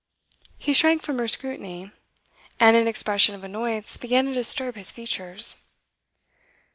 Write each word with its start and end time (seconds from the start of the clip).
He 0.57 0.73
shrank 0.73 1.03
from 1.03 1.19
her 1.19 1.27
scrutiny, 1.27 1.91
and 2.59 2.75
an 2.75 2.87
expression 2.87 3.35
of 3.35 3.43
annoyance 3.43 3.97
began 3.97 4.25
to 4.25 4.33
disturb 4.33 4.73
his 4.73 4.89
features. 4.89 5.67